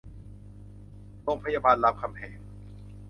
[1.23, 2.39] โรงพยาบาลรามคำแหง